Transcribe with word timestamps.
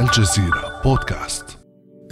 الجزيرة 0.00 0.80
بودكاست. 0.84 1.58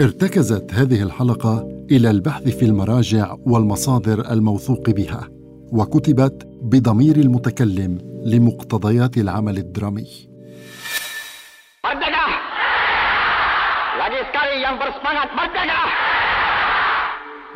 ارتكزت 0.00 0.74
هذه 0.74 1.02
الحلقة 1.02 1.84
إلى 1.90 2.10
البحث 2.10 2.42
في 2.42 2.64
المراجع 2.64 3.36
والمصادر 3.46 4.32
الموثوق 4.32 4.90
بها 4.90 5.28
وكتبت 5.72 6.48
بضمير 6.62 7.16
المتكلم 7.16 7.98
لمقتضيات 8.24 9.16
العمل 9.16 9.58
الدرامي! 9.58 10.28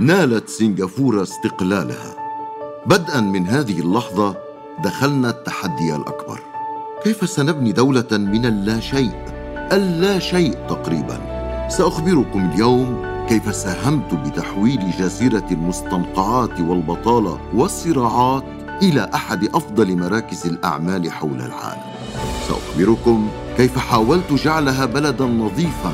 نالت 0.01 0.49
سنغافورة 0.49 1.23
استقلالها. 1.23 2.17
بدءا 2.87 3.21
من 3.21 3.47
هذه 3.47 3.81
اللحظة 3.81 4.37
دخلنا 4.85 5.31
التحدي 5.31 5.97
الأكبر. 5.97 6.41
كيف 7.05 7.29
سنبني 7.29 7.73
دولة 7.73 8.09
من 8.13 8.47
اللا 8.47 8.81
شيء؟ 8.81 9.38
اللا 9.73 10.19
شيء 10.19 10.53
تقريبا. 10.69 11.19
سأخبركم 11.69 12.51
اليوم 12.51 13.05
كيف 13.29 13.55
ساهمت 13.55 14.15
بتحويل 14.15 14.91
جزيرة 14.99 15.45
المستنقعات 15.51 16.61
والبطالة 16.61 17.41
والصراعات 17.55 18.45
إلى 18.83 19.11
أحد 19.15 19.45
أفضل 19.45 19.97
مراكز 19.97 20.47
الأعمال 20.47 21.13
حول 21.13 21.41
العالم. 21.41 21.83
سأخبركم 22.49 23.29
كيف 23.57 23.79
حاولت 23.79 24.33
جعلها 24.33 24.85
بلدا 24.85 25.25
نظيفا 25.25 25.93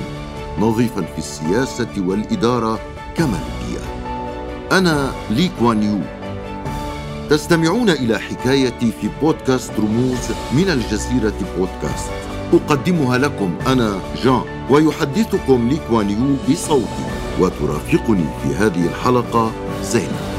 نظيفا 0.60 1.02
في 1.02 1.18
السياسة 1.18 1.88
والإدارة 1.98 2.78
كما 3.16 3.38
البيئة 3.38 3.84
أنا 4.78 5.10
لي 5.30 5.50
كوان 5.58 5.82
يو. 5.82 5.98
تستمعون 7.30 7.90
إلى 7.90 8.18
حكايتي 8.18 8.92
في 9.00 9.08
بودكاست 9.22 9.72
رموز 9.78 10.28
من 10.52 10.68
الجزيرة 10.70 11.34
بودكاست. 11.58 12.33
أقدمها 12.52 13.18
لكم 13.18 13.54
أنا 13.66 14.00
جان 14.24 14.42
ويحدثكم 14.70 15.68
لي 15.68 15.78
كوان 15.88 16.10
يو 16.10 16.54
بصوتي 16.54 17.04
وترافقني 17.40 18.24
في 18.42 18.48
هذه 18.54 18.86
الحلقة 18.86 19.52
زينب. 19.82 20.34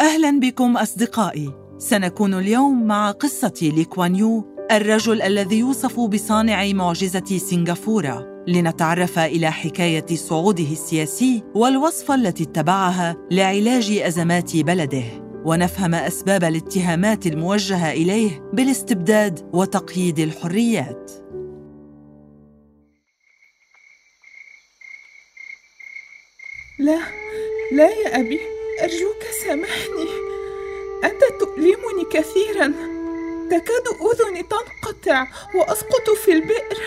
أهلا 0.00 0.40
بكم 0.40 0.76
أصدقائي. 0.76 1.52
سنكون 1.78 2.34
اليوم 2.34 2.86
مع 2.86 3.10
قصة 3.10 3.54
ليكوان 3.62 4.16
يو 4.16 4.44
الرجل 4.72 5.22
الذي 5.22 5.58
يوصف 5.58 6.00
بصانع 6.00 6.72
معجزة 6.72 7.38
سنغافورة. 7.38 8.35
لنتعرف 8.46 9.18
إلى 9.18 9.52
حكاية 9.52 10.06
صعوده 10.06 10.72
السياسي 10.72 11.42
والوصفة 11.54 12.14
التي 12.14 12.44
اتبعها 12.44 13.16
لعلاج 13.30 13.98
أزمات 13.98 14.56
بلده. 14.56 15.26
ونفهم 15.44 15.94
أسباب 15.94 16.44
الاتهامات 16.44 17.26
الموجهة 17.26 17.92
إليه 17.92 18.50
بالاستبداد 18.52 19.50
وتقييد 19.52 20.18
الحريات. 20.18 21.10
لا 26.78 26.98
لا 27.72 27.88
يا 27.88 28.20
أبي 28.20 28.40
أرجوك 28.82 29.22
سامحني. 29.44 30.08
أنت 31.04 31.40
تؤلمني 31.40 32.04
كثيرا. 32.12 32.66
تكاد 33.50 33.86
أذني 34.12 34.42
تنقطع 34.42 35.26
وأسقط 35.54 36.10
في 36.24 36.32
البئر. 36.32 36.78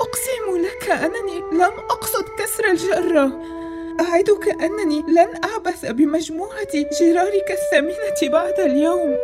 أقسم 0.00 0.62
لك 0.62 0.90
أنني 0.90 1.38
لم 1.52 1.72
أقصد 1.90 2.24
كسر 2.38 2.70
الجرة. 2.70 3.32
أعدك 4.00 4.48
أنني 4.48 5.00
لن 5.00 5.44
أعبث 5.44 5.86
بمجموعة 5.86 6.72
جرارك 7.00 7.50
الثمينة 7.50 8.32
بعد 8.32 8.60
اليوم. 8.60 9.16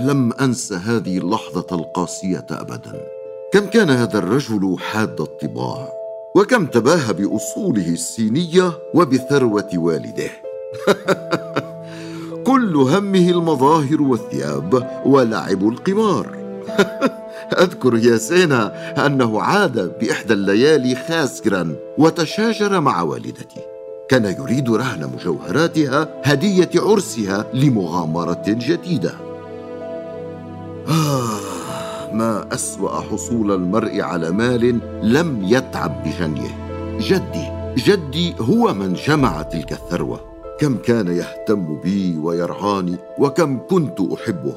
لم 0.00 0.32
أنس 0.32 0.72
هذه 0.72 1.18
اللحظة 1.18 1.66
القاسية 1.72 2.46
ابدا. 2.50 3.06
كم 3.52 3.66
كان 3.66 3.90
هذا 3.90 4.18
الرجل 4.18 4.76
حاد 4.78 5.20
الطباع؟ 5.20 5.92
وكم 6.36 6.66
تباهى 6.66 7.12
بأصوله 7.12 7.88
السينية 7.88 8.72
وبثروة 8.94 9.70
والده؟ 9.74 10.30
همه 12.78 13.30
المظاهر 13.30 14.02
والثياب 14.02 15.02
ولعب 15.06 15.68
القمار. 15.68 16.38
أذكر 17.62 17.96
يا 17.96 18.16
سينا 18.16 18.72
أنه 19.06 19.42
عاد 19.42 19.98
بإحدى 20.00 20.34
الليالي 20.34 20.94
خاسرا 20.94 21.76
وتشاجر 21.98 22.80
مع 22.80 23.02
والدتي. 23.02 23.60
كان 24.08 24.24
يريد 24.24 24.70
رهن 24.70 25.10
مجوهراتها 25.14 26.08
هدية 26.24 26.70
عرسها 26.76 27.46
لمغامرة 27.54 28.44
جديدة. 28.46 29.12
آه 30.88 31.58
ما 32.12 32.48
أسوأ 32.52 33.00
حصول 33.00 33.52
المرء 33.52 34.00
على 34.00 34.30
مال 34.30 34.80
لم 35.02 35.44
يتعب 35.44 36.02
بجنيه. 36.04 36.68
جدي 37.00 37.48
جدي 37.76 38.34
هو 38.40 38.74
من 38.74 38.94
جمع 38.94 39.42
تلك 39.42 39.72
الثروة. 39.72 40.27
كم 40.58 40.76
كان 40.76 41.08
يهتم 41.08 41.80
بي 41.80 42.18
ويرعاني 42.22 42.96
وكم 43.18 43.58
كنت 43.70 44.00
أحبه. 44.00 44.54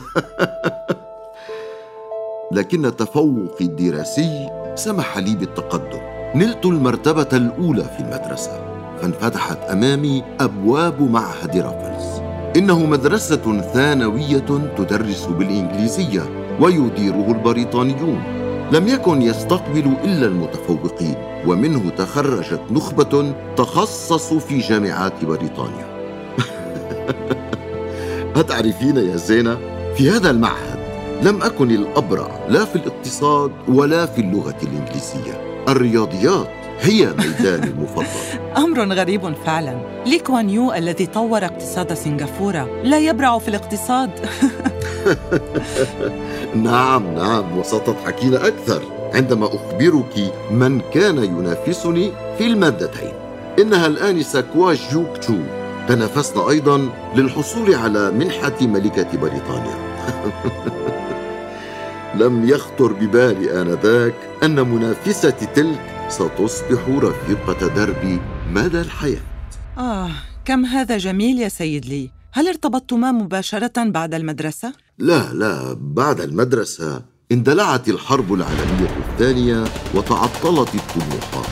لكن 2.56 2.96
تفوقي 2.96 3.64
الدراسي 3.64 4.48
سمح 4.74 5.18
لي 5.18 5.34
بالتقدم. 5.34 6.13
نلت 6.34 6.66
المرتبة 6.66 7.28
الأولى 7.32 7.84
في 7.84 8.00
المدرسة 8.00 8.60
فانفتحت 9.00 9.58
أمامي 9.58 10.22
أبواب 10.40 11.10
معهد 11.10 11.56
رافلز. 11.56 12.20
إنه 12.56 12.86
مدرسة 12.86 13.60
ثانوية 13.74 14.72
تدرس 14.78 15.24
بالإنجليزية 15.24 16.22
ويديره 16.60 17.30
البريطانيون. 17.30 18.22
لم 18.72 18.88
يكن 18.88 19.22
يستقبل 19.22 19.92
إلا 20.04 20.26
المتفوقين 20.26 21.14
ومنه 21.46 21.90
تخرجت 21.90 22.60
نخبة 22.70 23.34
تخصصوا 23.56 24.40
في 24.40 24.58
جامعات 24.58 25.24
بريطانيا. 25.24 25.86
أتعرفين 28.36 28.96
يا 28.96 29.16
زينة؟ 29.16 29.58
في 29.96 30.10
هذا 30.10 30.30
المعهد 30.30 30.78
لم 31.22 31.42
أكن 31.42 31.70
الأبرع 31.70 32.28
لا 32.48 32.64
في 32.64 32.76
الاقتصاد 32.76 33.50
ولا 33.68 34.06
في 34.06 34.20
اللغة 34.20 34.56
الإنجليزية. 34.62 35.53
الرياضيات 35.68 36.48
هي 36.80 37.06
ميداني 37.06 37.66
المفضل. 37.66 38.06
أمر 38.64 38.92
غريب 38.92 39.34
فعلا. 39.46 39.78
لي 40.06 40.18
كوان 40.18 40.50
يو 40.50 40.72
الذي 40.72 41.06
طور 41.06 41.44
اقتصاد 41.44 41.94
سنغافورة. 41.94 42.68
لا 42.82 42.98
يبرع 42.98 43.38
في 43.38 43.48
الاقتصاد. 43.48 44.10
نعم 46.64 47.14
نعم 47.14 47.58
وستضحكين 47.58 48.34
أكثر. 48.34 48.82
عندما 49.14 49.46
أخبرك 49.46 50.32
من 50.50 50.80
كان 50.80 51.24
ينافسني 51.24 52.12
في 52.38 52.46
المادتين. 52.46 53.12
إنها 53.58 53.86
الآنسة 53.86 54.40
كوا 54.40 54.74
جوك 54.92 55.16
تشو 55.16 55.34
تنافسنا 55.88 56.48
أيضا 56.50 56.88
للحصول 57.16 57.74
على 57.74 58.10
منحة 58.10 58.56
ملكة 58.60 59.18
بريطانيا. 59.18 59.76
لم 62.16 62.48
يخطر 62.48 62.92
ببالي 62.92 63.62
آنذاك 63.62 64.14
أن 64.42 64.68
منافستي 64.68 65.46
تلك 65.46 66.06
ستصبح 66.08 66.88
رفيقة 66.88 67.68
دربي. 67.68 68.20
مدى 68.50 68.80
الحياة؟ 68.80 69.22
آه 69.78 70.10
كم 70.44 70.64
هذا 70.64 70.98
جميل 70.98 71.38
يا 71.38 71.48
سيد 71.48 71.86
لي. 71.86 72.10
هل 72.32 72.48
ارتبطتما 72.48 73.12
مباشرة 73.12 73.84
بعد 73.84 74.14
المدرسة؟ 74.14 74.72
لا 74.98 75.32
لا 75.32 75.76
بعد 75.80 76.20
المدرسة. 76.20 77.02
اندلعت 77.32 77.88
الحرب 77.88 78.34
العالمية 78.34 78.96
الثانية 79.10 79.64
وتعطلت 79.94 80.74
الطموحات 80.74 81.46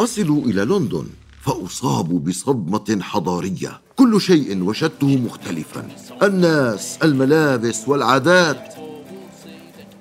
أصل 0.00 0.42
إلى 0.46 0.64
لندن 0.64 1.06
فأصاب 1.42 2.24
بصدمة 2.24 2.98
حضارية. 3.02 3.80
كل 3.96 4.20
شيء 4.20 4.62
وجدته 4.62 5.16
مختلفا. 5.16 5.88
الناس 6.22 6.98
الملابس 7.02 7.88
والعادات. 7.88 8.74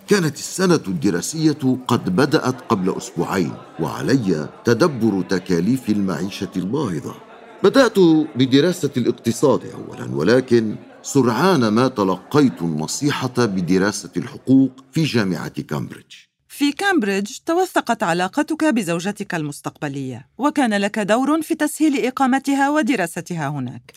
كانت 0.07 0.37
السنة 0.37 0.81
الدراسية 0.87 1.77
قد 1.87 2.15
بدأت 2.15 2.55
قبل 2.69 2.97
أسبوعين 2.97 3.53
وعلي 3.79 4.49
تدبر 4.65 5.21
تكاليف 5.21 5.89
المعيشة 5.89 6.51
الباهظة. 6.55 7.15
بدأت 7.63 7.99
بدراسة 8.35 8.89
الاقتصاد 8.97 9.61
أولا 9.65 10.15
ولكن 10.15 10.75
سرعان 11.01 11.67
ما 11.67 11.87
تلقيت 11.87 12.61
النصيحة 12.61 13.33
بدراسة 13.37 14.09
الحقوق 14.17 14.71
في 14.91 15.03
جامعة 15.03 15.61
كامبريدج. 15.61 16.15
في 16.47 16.71
كامبريدج 16.71 17.31
توثقت 17.45 18.03
علاقتك 18.03 18.63
بزوجتك 18.63 19.35
المستقبلية 19.35 20.27
وكان 20.37 20.73
لك 20.73 20.99
دور 20.99 21.41
في 21.41 21.55
تسهيل 21.55 22.05
إقامتها 22.05 22.69
ودراستها 22.69 23.47
هناك. 23.47 23.95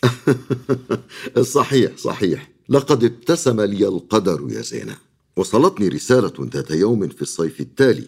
صحيح 1.57 1.97
صحيح. 1.97 2.49
لقد 2.69 3.03
ابتسم 3.03 3.61
لي 3.61 3.87
القدر 3.87 4.47
يا 4.49 4.61
زينة. 4.61 4.95
وصلتني 5.37 5.87
رسالة 5.87 6.33
ذات 6.41 6.71
يوم 6.71 7.07
في 7.07 7.21
الصيف 7.21 7.59
التالي. 7.59 8.07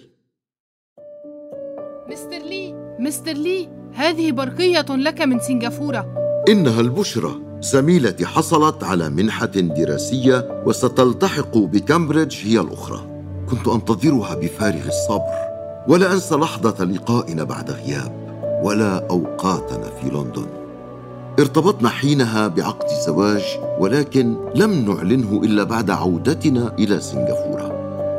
مستر 2.10 2.40
لي 2.40 2.74
مستر 3.00 3.34
لي 3.34 3.70
هذه 3.94 4.32
برقية 4.32 4.86
لك 4.90 5.22
من 5.22 5.40
سنغافورة. 5.40 6.16
إنها 6.50 6.82
البشرى. 6.82 7.55
زميلتي 7.72 8.26
حصلت 8.26 8.84
على 8.84 9.10
منحة 9.10 9.46
دراسية 9.46 10.64
وستلتحق 10.66 11.58
بكامبريدج 11.58 12.36
هي 12.44 12.60
الأخرى. 12.60 13.00
كنت 13.50 13.68
أنتظرها 13.68 14.36
بفارغ 14.36 14.88
الصبر 14.88 15.36
ولا 15.88 16.14
أنسى 16.14 16.36
لحظة 16.36 16.84
لقائنا 16.84 17.44
بعد 17.44 17.72
غياب 17.72 18.12
ولا 18.64 19.08
أوقاتنا 19.10 19.84
في 20.02 20.10
لندن. 20.10 20.46
ارتبطنا 21.40 21.90
حينها 21.90 22.48
بعقد 22.48 22.88
زواج 23.06 23.44
ولكن 23.80 24.36
لم 24.56 24.72
نعلنه 24.72 25.42
إلا 25.44 25.64
بعد 25.64 25.90
عودتنا 25.90 26.76
إلى 26.80 27.00
سنغافورة. 27.00 27.66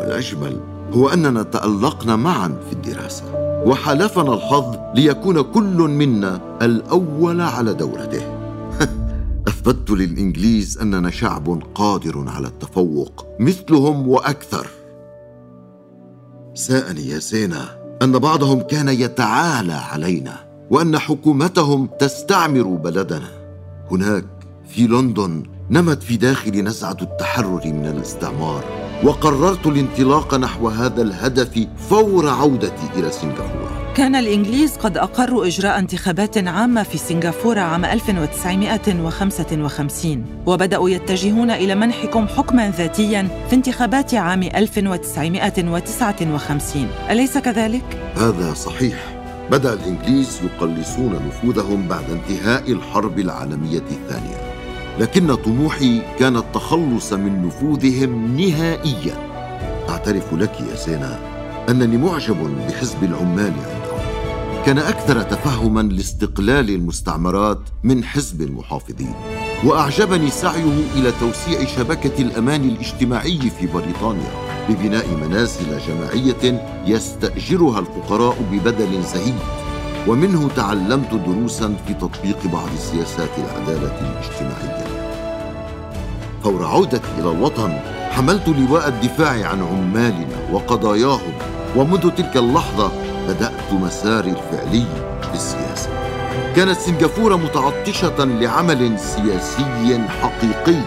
والأجمل 0.00 0.60
هو 0.93 1.08
أننا 1.08 1.43
تألقنا 1.43 2.16
معا 2.16 2.48
في 2.48 2.72
الدراسة 2.72 3.25
وحالفنا 3.66 4.34
الحظ 4.34 4.76
ليكون 4.94 5.40
كل 5.40 5.76
منا 5.76 6.40
الأول 6.62 7.40
على 7.40 7.75
دورته. 7.75 8.36
أثبتت 9.67 9.91
للإنجليز 9.91 10.79
أننا 10.79 11.11
شعب 11.11 11.63
قادر 11.75 12.25
على 12.29 12.47
التفوق 12.49 13.27
مثلهم 13.41 14.09
وأكثر. 14.09 14.67
ساءني 16.55 17.09
يا 17.09 17.19
زينة 17.19 17.69
أن 18.03 18.19
بعضهم 18.19 18.61
كان 18.61 18.89
يتعالى 18.89 19.73
علينا 19.73 20.37
وأن 20.71 20.99
حكومتهم 20.99 21.89
تستعمر 21.99 22.63
بلدنا. 22.63 23.29
هناك 23.91 24.25
في 24.69 24.87
لندن 24.87 25.43
نمت 25.71 26.03
في 26.03 26.17
داخلي 26.17 26.63
نزعة 26.63 26.97
التحرر 27.03 27.63
من 27.65 27.87
الاستعمار 27.87 28.65
وقررت 29.05 29.67
الانطلاق 29.67 30.35
نحو 30.35 30.69
هذا 30.69 31.03
الهدف 31.03 31.67
فور 31.89 32.29
عودتي 32.29 32.89
إلى 32.97 33.11
سنغافورة. 33.11 33.66
كان 33.96 34.16
الإنجليز 34.16 34.76
قد 34.76 34.98
أقروا 34.98 35.46
إجراء 35.46 35.78
انتخابات 35.78 36.48
عامة 36.48 36.82
في 36.82 36.98
سنغافورة 36.98 37.60
عام 37.60 37.84
1955 37.84 40.25
وبدأوا 40.46 40.90
يتجهون 40.90 41.50
إلى 41.50 41.75
منحكم 41.75 42.28
حكما 42.28 42.70
ذاتيا 42.70 43.28
في 43.50 43.56
انتخابات 43.56 44.14
عام 44.14 44.43
1959 44.43 46.88
أليس 47.10 47.38
كذلك؟ 47.38 48.12
هذا 48.16 48.54
صحيح. 48.54 49.16
بدأ 49.50 49.72
الإنجليز 49.72 50.40
يقلصون 50.44 51.20
نفوذهم 51.28 51.88
بعد 51.88 52.04
انتهاء 52.10 52.72
الحرب 52.72 53.19
العالمية 53.19 53.82
الثانية. 53.90 54.37
لكن 54.98 55.34
طموحي 55.34 56.02
كان 56.19 56.37
التخلص 56.37 57.12
من 57.12 57.46
نفوذهم 57.46 58.37
نهائيا. 58.40 59.14
أعترف 59.88 60.34
لك 60.34 60.60
يا 60.60 60.76
زينة 60.76 61.19
أنني 61.69 61.96
معجب 61.96 62.56
بحزب 62.69 63.04
العمال. 63.04 63.52
عندهم 63.52 63.86
كان 64.67 64.79
أكثر 64.79 65.23
تفهما 65.23 65.81
لاستقلال 65.81 66.71
المستعمرات 66.71 67.61
من 67.85 68.05
حزب 68.05 68.43
المحافظين 68.43 69.15
وأعجبني 69.65 70.31
سعيه 70.31 70.83
إلى 70.95 71.13
توسيع 71.21 71.65
شبكة 71.65 72.23
الأمان 72.23 72.69
الاجتماعي 72.69 73.39
في 73.39 73.67
بريطانيا 73.67 74.31
ببناء 74.69 75.07
منازل 75.09 75.79
جماعية 75.89 76.67
يستأجرها 76.87 77.79
الفقراء 77.79 78.37
ببدل 78.53 79.03
زهيد. 79.03 79.35
ومنه 80.09 80.49
تعلمت 80.57 81.15
دروسا 81.15 81.77
في 81.87 81.95
تطبيق 81.95 82.47
بعض 82.47 82.69
سياسات 82.79 83.31
العدالة 83.39 84.01
الاجتماعية. 84.01 84.87
فور 86.45 86.65
عودتي 86.65 87.11
إلى 87.19 87.31
الوطن 87.31 87.79
حملت 88.11 88.49
لواء 88.49 88.89
الدفاع 88.89 89.49
عن 89.49 89.63
عمالنا 89.63 90.53
وقضاياهم 90.53 91.33
ومنذ 91.77 92.11
تلك 92.11 92.37
اللحظة 92.37 92.93
بدأت 93.29 93.73
مساري 93.73 94.31
الفعلي 94.31 94.85
في 95.23 95.35
السياسة 95.35 95.89
كانت 96.56 96.79
سنغافورة 96.79 97.37
متعطشة 97.37 98.25
لعمل 98.25 98.99
سياسي 98.99 100.01
حقيقي 100.08 100.81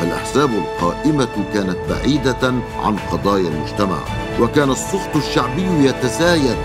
فالأحزاب 0.00 0.50
القائمة 0.50 1.28
كانت 1.54 1.76
بعيدة 1.90 2.54
عن 2.84 2.96
قضايا 3.12 3.48
المجتمع 3.48 3.98
وكان 4.40 4.70
السخط 4.70 5.16
الشعبي 5.16 5.88
يتزايد 5.88 6.56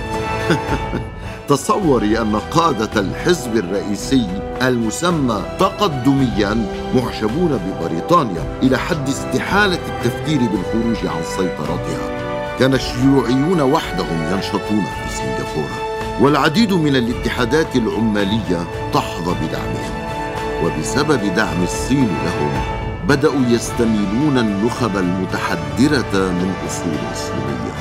تصوري 1.49 2.21
أن 2.21 2.35
قادة 2.35 3.01
الحزب 3.01 3.57
الرئيسي 3.57 4.27
المسمى 4.61 5.41
تقدميا 5.59 6.65
معجبون 6.95 7.57
ببريطانيا 7.57 8.59
إلى 8.63 8.77
حد 8.77 9.09
استحالة 9.09 9.79
التفكير 9.87 10.39
بالخروج 10.39 11.07
عن 11.07 11.23
سيطرتها. 11.23 12.28
كان 12.59 12.73
الشيوعيون 12.73 13.61
وحدهم 13.61 14.33
ينشطون 14.33 14.83
في 14.83 15.09
سنغافورة 15.17 15.77
والعديد 16.21 16.73
من 16.73 16.95
الاتحادات 16.95 17.75
العمالية 17.75 18.67
تحظى 18.93 19.35
بدعمهم. 19.41 19.99
وبسبب 20.63 21.35
دعم 21.35 21.63
الصين 21.63 22.07
لهم 22.07 22.51
بدأوا 23.07 23.45
يستميلون 23.49 24.37
النخب 24.37 24.97
المتحدرة 24.97 26.31
من 26.31 26.53
أصول 26.67 26.97
إسلامية 27.13 27.73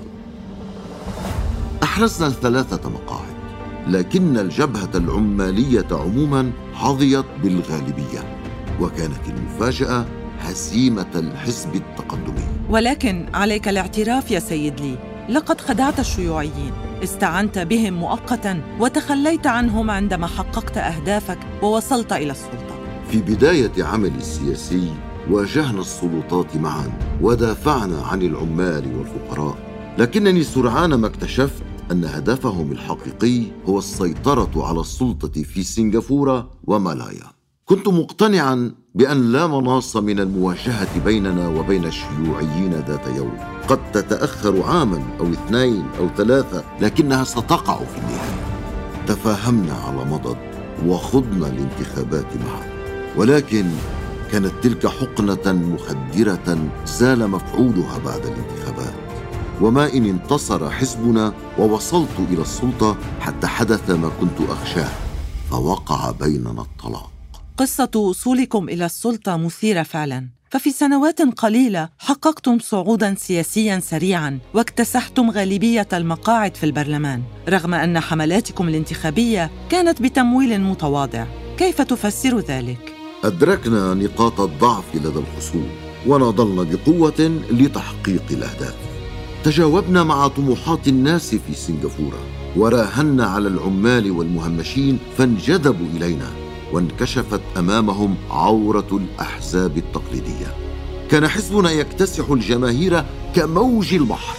أحرزنا 1.83 2.29
ثلاثة 2.29 2.89
مقاعد 2.89 3.35
لكن 3.87 4.37
الجبهة 4.37 4.91
العمالية 4.95 5.87
عموما 5.91 6.51
حظيت 6.73 7.25
بالغالبية. 7.43 8.40
وكانت 8.81 9.27
المفاجأة 9.27 10.05
هزيمة 10.39 11.11
الحزب 11.15 11.75
التقدمي. 11.75 12.43
ولكن 12.69 13.25
عليك 13.33 13.67
الاعتراف 13.67 14.31
يا 14.31 14.39
سيد 14.39 14.79
لي. 14.79 14.97
لقد 15.29 15.61
خدعت 15.61 16.00
الشيوعيين. 16.00 16.71
استعنت 17.03 17.59
بهم 17.59 17.93
مؤقتا 17.93 18.61
وتخليت 18.79 19.47
عنهم 19.47 19.89
عندما 19.89 20.27
حققت 20.27 20.77
أهدافك 20.77 21.39
ووصلت 21.61 22.13
إلى 22.13 22.31
السلطة. 22.31 22.75
في 23.11 23.21
بداية 23.21 23.83
عملي 23.83 24.17
السياسي 24.17 24.93
واجهنا 25.29 25.81
السلطات 25.81 26.57
معا 26.57 27.00
ودافعنا 27.21 28.01
عن 28.01 28.21
العمال 28.21 28.95
والفقراء. 28.95 29.57
لكنني 29.97 30.43
سرعان 30.43 30.93
ما 30.93 31.07
اكتشفت 31.07 31.63
أن 31.91 32.05
هدفهم 32.05 32.71
الحقيقي 32.71 33.43
هو 33.69 33.79
السيطرة 33.79 34.67
على 34.67 34.79
السلطة 34.79 35.43
في 35.43 35.63
سنغافورة 35.63 36.50
ومالايا 36.63 37.40
كنت 37.71 37.87
مقتنعا 37.87 38.71
بأن 38.95 39.31
لا 39.31 39.47
مناص 39.47 39.97
من 39.97 40.19
المواجهة 40.19 40.99
بيننا 41.05 41.47
وبين 41.47 41.85
الشيوعيين 41.85 42.73
ذات 42.73 43.07
يوم. 43.07 43.37
قد 43.67 43.91
تتأخر 43.91 44.63
عاما 44.63 45.03
أو 45.19 45.31
اثنين 45.31 45.85
أو 45.99 46.09
ثلاثة 46.17 46.63
لكنها 46.81 47.23
ستقع 47.23 47.75
في 47.77 47.97
النهاية. 47.97 48.45
تفاهمنا 49.07 49.73
على 49.73 50.05
مضض 50.05 50.37
وخضنا 50.85 51.47
الانتخابات 51.47 52.25
معا. 52.37 52.63
ولكن 53.17 53.65
كانت 54.31 54.51
تلك 54.61 54.87
حقنة 54.87 55.53
مخدرة 55.53 56.57
زال 56.85 57.27
مفعولها 57.27 57.97
بعد 58.05 58.25
الانتخابات. 58.25 58.93
وما 59.61 59.93
إن 59.93 60.05
انتصر 60.05 60.69
حزبنا 60.69 61.33
ووصلت 61.59 62.19
إلى 62.31 62.41
السلطة 62.41 62.97
حتى 63.19 63.47
حدث 63.47 63.89
ما 63.89 64.11
كنت 64.21 64.49
أخشاه 64.49 64.91
فوقع 65.51 66.11
بيننا 66.11 66.61
الطلاق. 66.61 67.20
قصة 67.58 67.89
وصولكم 67.96 68.70
إلى 68.70 68.86
السلطة 68.86 69.38
مثيرة 69.38 69.84
فعلا. 69.84 70.27
ففي 70.51 70.72
سنوات 70.72 71.22
قليلة 71.22 71.89
حققتم 72.00 72.60
صعودا 72.60 73.15
سياسيا 73.17 73.79
سريعا 73.79 74.39
واكتسحتم 74.53 75.29
غالبية 75.29 75.88
المقاعد 75.93 76.55
في 76.55 76.65
البرلمان 76.65 77.24
رغم 77.50 77.74
أن 77.74 78.00
حملاتكم 78.00 78.67
الانتخابية 78.67 79.51
كانت 79.70 80.01
بتمويل 80.01 80.62
متواضع. 80.62 81.25
كيف 81.58 81.81
تفسر 81.81 82.39
ذلك؟ 82.39 82.93
أدركنا 83.24 83.93
نقاط 83.93 84.39
الضعف 84.39 84.96
لدى 84.96 85.20
الخصوم 85.20 85.70
ونضلنا 86.08 86.63
بقوة 86.63 87.41
لتحقيق 87.51 88.24
الأهداف. 88.31 88.75
تجاوبنا 89.43 90.03
مع 90.03 90.27
طموحات 90.27 90.88
الناس 90.88 91.36
في 91.36 91.53
سنغافورة 91.53 92.20
وراهنا 92.55 93.25
على 93.25 93.48
العمال 93.48 94.12
والمهمشين 94.12 95.00
فانجذبوا 95.17 95.88
إلينا. 95.98 96.40
وانكشفت 96.73 97.41
أمامهم 97.57 98.15
عورة 98.29 98.87
الأحزاب 98.91 99.77
التقليدية. 99.77 100.55
كان 101.09 101.27
حزبنا 101.27 101.71
يكتسح 101.71 102.29
الجماهير 102.29 103.05
كموج 103.35 103.93
البحر. 103.93 104.37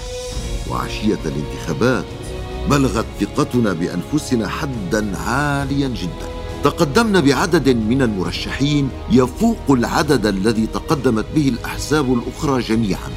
وعشية 0.70 1.18
الانتخابات 1.26 2.04
بلغت 2.70 3.06
ثقتنا 3.20 3.72
بأنفسنا 3.72 4.48
حدا 4.48 5.18
عاليا 5.18 5.88
جدا. 5.88 6.28
تقدمنا 6.64 7.20
بعدد 7.20 7.68
من 7.68 8.02
المرشحين 8.02 8.88
يفوق 9.10 9.70
العدد 9.70 10.26
الذي 10.26 10.66
تقدمت 10.66 11.24
به 11.34 11.48
الأحزاب 11.48 12.12
الأخرى 12.12 12.62
جميعا. 12.62 13.10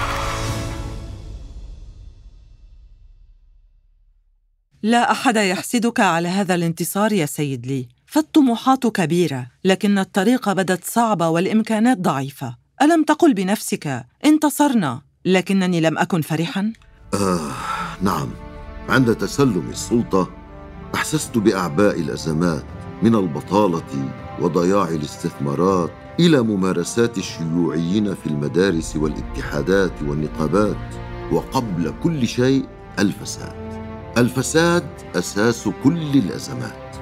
لا 4.86 5.12
أحد 5.12 5.36
يحسدك 5.36 6.00
على 6.00 6.28
هذا 6.28 6.56
الانتصار 6.56 7.14
يا 7.14 7.26
سيد 7.26 7.66
لي 7.68 7.88
فالطموحات 8.06 8.88
كبيرة 8.88 9.48
لكن 9.64 10.00
الطريق 10.00 10.54
بدت 10.54 10.84
صعبة 10.84 11.30
والإمكانات 11.30 11.98
ضعيفة. 11.98 12.56
ألم 12.82 13.04
تقل 13.04 13.34
بنفسك؟ 13.34 14.06
انتصرنا 14.26 15.02
لكنني 15.26 15.82
لم 15.82 15.98
أكن 15.98 16.22
فرحا؟ 16.22 16.74
آه 17.14 17.52
نعم. 18.02 18.30
عند 18.90 19.16
تسلم 19.16 19.70
السلطة 19.70 20.30
أحسست 20.96 21.38
بأعباء 21.38 22.00
الأزمات 22.00 22.66
من 23.04 23.16
البطالة 23.16 24.10
وضياع 24.42 24.90
الاستثمارات 24.90 25.92
إلى 26.20 26.42
ممارسات 26.42 27.18
الشيوعيين 27.18 28.16
في 28.16 28.28
المدارس 28.28 28.96
والاتحادات 28.96 30.02
والنقابات 30.02 30.78
وقبل 31.32 31.94
كل 32.04 32.28
شيء 32.28 32.66
الفساد 33.00 33.65
الفساد 34.18 34.88
أساس 35.16 35.70
كل 35.84 36.18
الأزمات 36.18 36.98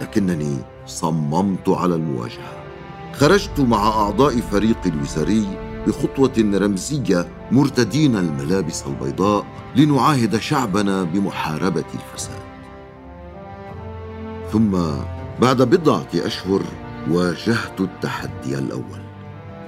لكنني 0.00 0.56
صممت 0.86 1.68
على 1.68 1.94
المواجهة. 1.94 2.64
خرجت 3.12 3.60
مع 3.60 3.88
أعضاء 3.88 4.40
فريق 4.40 4.78
الوزاري 4.86 5.46
بخطوة 5.86 6.32
رمزية 6.38 7.28
مرتدين 7.50 8.16
الملابس 8.16 8.84
البيضاء 8.86 9.46
لنعاهد 9.76 10.36
شعبنا 10.36 11.02
بمحاربة 11.02 11.84
الفساد. 11.94 12.42
ثم 14.52 14.78
بعد 15.42 15.62
بضعة 15.62 16.08
أشهر 16.14 16.62
واجهت 17.10 17.80
التحدي 17.80 18.58
الأول. 18.58 19.04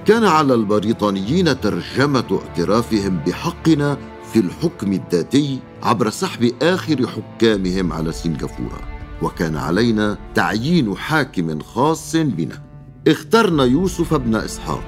كان 0.05 0.23
على 0.23 0.53
البريطانيين 0.53 1.61
ترجمة 1.61 2.39
اعترافهم 2.43 3.19
بحقنا 3.27 3.97
في 4.33 4.39
الحكم 4.39 4.93
الذاتي 4.93 5.59
عبر 5.83 6.09
سحب 6.09 6.51
آخر 6.61 7.07
حكامهم 7.07 7.93
على 7.93 8.11
سنغافورة. 8.11 8.81
وكان 9.21 9.57
علينا 9.57 10.17
تعيين 10.35 10.97
حاكم 10.97 11.59
خاص 11.59 12.15
بنا. 12.15 12.63
اخترنا 13.07 13.63
يوسف 13.63 14.13
بن 14.13 14.35
إسحاق. 14.35 14.83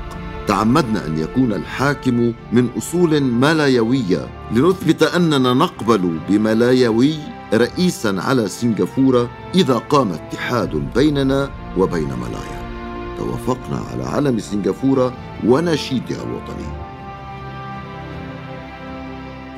تعمدنا 0.48 1.05
أن 1.05 1.19
يكون 1.19 1.53
الحاكم 1.53 2.34
من 2.53 2.69
أصول 2.77 3.22
ملايوية. 3.24 4.27
لنثبت 4.51 5.03
أننا 5.03 5.53
نقبل 5.53 6.19
بملايوي 6.29 7.15
رئيسا 7.53 8.15
على 8.17 8.48
سنغافورة 8.48 9.29
إذا 9.55 9.77
قام 9.77 10.12
اتحاد 10.12 10.93
بيننا 10.96 11.50
وبين 11.77 12.10
ملايا. 12.10 12.69
توافقنا 13.17 13.81
على 13.91 14.03
علم 14.03 14.39
سنغافورة 14.39 15.13
ونشيدها 15.46 16.24
الوطني 16.24 16.88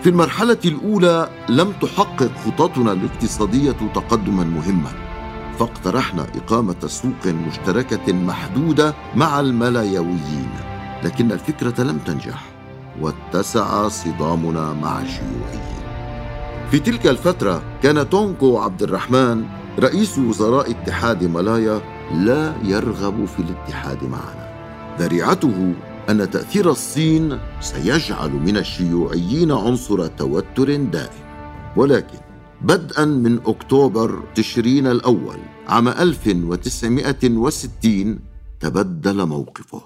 في 0.01 0.10
المرحلة 0.10 0.58
الأولى 0.65 1.29
لم 1.50 1.72
تحقق 1.81 2.31
خططنا 2.46 2.91
الاقتصادية 2.91 3.72
تقدما 3.72 4.43
مهما 4.43 4.91
فاقترحنا 5.60 6.27
إقامة 6.36 6.88
سوق 6.88 7.27
مشتركة 7.27 8.13
محدودة 8.13 8.93
مع 9.15 9.39
الملايويين 9.39 10.50
لكن 11.03 11.31
الفكرة 11.31 11.84
لم 11.84 11.98
تنجح 11.98 12.46
واتسع 13.01 13.88
صدامنا 13.88 14.74
مع 14.74 15.01
الشيوعيين 15.01 15.81
في 16.72 16.79
تلك 16.79 17.08
الفترة 17.08 17.63
كان 17.84 18.10
تونكو 18.10 18.58
عبد 18.58 18.84
الرحمن 18.84 19.46
رئيس 19.79 20.17
وزراء 20.17 20.72
اتحاد 20.72 21.24
ملايا 21.24 21.81
لا 22.13 22.53
يرغب 22.63 23.25
في 23.25 23.39
الاتحاد 23.39 24.03
معنا. 24.03 24.51
ذريعته 25.00 25.74
أن 26.10 26.29
تأثير 26.29 26.72
الصين 26.72 27.39
سيجعل 27.60 28.31
من 28.31 28.58
الشيوعيين 28.58 29.51
عنصر 29.51 30.08
توتر 30.08 30.75
دائم. 30.75 31.22
ولكن 31.75 32.17
بدءا 32.62 33.05
من 33.05 33.39
أكتوبر 33.46 34.24
تشرين 34.36 34.88
الأول 34.88 35.38
عام 35.67 35.88
1960 35.88 38.20
تبدل 38.60 39.25
موقفه. 39.25 39.81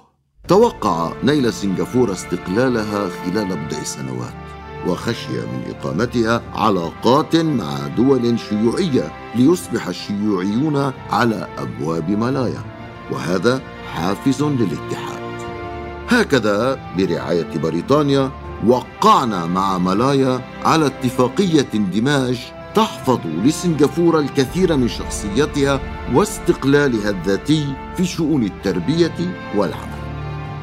توقع 0.48 1.13
نيل 1.24 1.53
سنغافورة 1.53 2.12
استقلالها 2.12 3.10
خلال 3.10 3.48
بضع 3.48 3.84
سنوات 3.84 4.34
وخشي 4.88 5.31
من 5.31 5.63
إقامتها 5.69 6.41
علاقات 6.53 7.36
مع 7.36 7.88
دول 7.88 8.39
شيوعية 8.39 9.12
ليصبح 9.36 9.88
الشيوعيون 9.88 10.91
على 11.10 11.48
أبواب 11.57 12.10
ملايا 12.10 12.63
وهذا 13.12 13.62
حافز 13.93 14.43
للاتحاد. 14.43 15.25
هكذا 16.09 16.79
برعاية 16.97 17.57
بريطانيا 17.57 18.31
وقعنا 18.67 19.45
مع 19.45 19.77
ملايا 19.77 20.41
على 20.65 20.85
اتفاقية 20.85 21.65
اندماج 21.75 22.39
تحفظ 22.75 23.19
لسنغافورة 23.43 24.19
الكثير 24.19 24.77
من 24.77 24.88
شخصيتها 24.88 25.79
واستقلالها 26.13 27.09
الذاتي 27.09 27.74
في 27.97 28.05
شؤون 28.05 28.43
التربية 28.43 29.35
والعمل. 29.55 29.95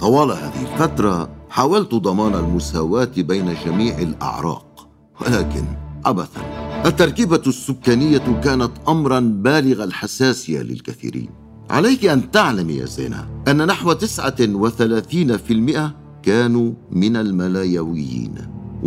طوال 0.00 0.30
هذه 0.30 0.72
الفترة 0.72 1.30
حاولت 1.50 1.94
ضمان 1.94 2.34
المساواة 2.34 3.10
بين 3.16 3.54
جميع 3.66 3.98
الأعراق. 3.98 4.88
ولكن 5.20 5.64
عبثا 6.04 6.40
التركيبة 6.86 7.42
السكانية 7.46 8.40
كانت 8.44 8.70
أمرا 8.88 9.20
بالغ 9.20 9.84
الحساسية 9.84 10.62
للكثيرين. 10.62 11.30
عليك 11.70 12.04
أن 12.04 12.30
تعلم 12.30 12.70
يا 12.70 12.86
زينة 12.86 13.28
أن 13.48 13.66
نحو 13.66 13.92
39% 13.92 16.01
كانوا 16.22 16.72
من 16.90 17.16
الملايويين 17.16 18.34
و42% 18.84 18.86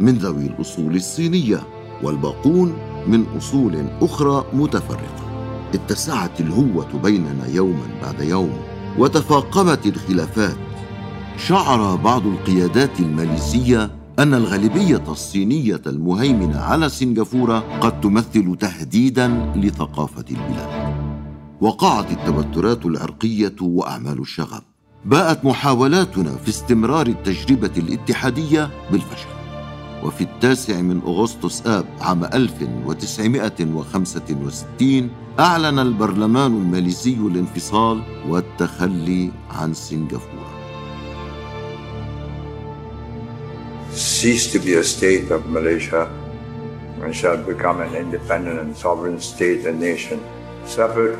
من 0.00 0.18
ذوي 0.18 0.46
الأصول 0.46 0.96
الصينية 0.96 1.60
والباقون 2.02 2.72
من 3.06 3.24
أصول 3.36 3.86
أخرى 4.00 4.44
متفرقة 4.52 5.28
اتسعت 5.74 6.40
الهوة 6.40 6.98
بيننا 7.02 7.46
يوما 7.46 7.86
بعد 8.02 8.20
يوم 8.20 8.58
وتفاقمت 8.98 9.86
الخلافات 9.86 10.56
شعر 11.36 11.96
بعض 11.96 12.26
القيادات 12.26 13.00
الماليزية 13.00 13.90
أن 14.18 14.34
الغالبية 14.34 15.04
الصينية 15.08 15.82
المهيمنة 15.86 16.58
على 16.58 16.88
سنغافورة 16.88 17.58
قد 17.80 18.00
تمثل 18.00 18.56
تهديدا 18.60 19.52
لثقافة 19.56 20.24
البلاد. 20.30 20.94
وقعت 21.60 22.10
التوترات 22.10 22.86
العرقية 22.86 23.54
وأعمال 23.60 24.18
الشغب. 24.18 24.62
باءت 25.04 25.44
محاولاتنا 25.44 26.36
في 26.36 26.48
استمرار 26.48 27.06
التجربة 27.06 27.70
الاتحادية 27.76 28.70
بالفشل. 28.90 29.28
وفي 30.04 30.20
التاسع 30.20 30.80
من 30.80 31.00
أغسطس 31.06 31.66
آب 31.66 31.84
عام 32.00 32.24
1965 32.24 35.10
أعلن 35.40 35.78
البرلمان 35.78 36.56
الماليزي 36.56 37.14
الانفصال 37.14 38.02
والتخلي 38.28 39.30
عن 39.50 39.74
سنغافورة. 39.74 40.48
cease 43.94 44.52
to 44.52 44.58
be 44.58 44.74
a 44.74 44.84
state 44.84 45.30
of 45.30 45.46
Malaysia 45.46 46.08
and 47.02 47.14
shall 47.14 47.36
become 47.36 47.80
an 47.80 47.94
independent 47.94 48.58
and 48.60 48.76
sovereign 48.76 49.20
state 49.20 49.64
and 49.66 49.78
nation, 49.80 50.20
separate 50.66 51.18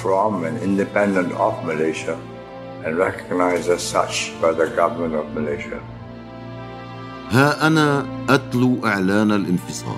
from 0.00 0.44
and 0.44 0.56
independent 0.62 1.32
of 1.32 1.64
Malaysia 1.64 2.16
and 2.84 2.96
recognized 2.98 3.68
as 3.76 3.82
such 3.82 4.32
by 4.42 4.52
the 4.52 4.68
government 4.80 5.14
of 5.14 5.26
Malaysia. 5.34 5.80
ها 7.30 7.66
أنا 7.66 8.06
أتلو 8.28 8.86
إعلان 8.86 9.32
الانفصال. 9.32 9.96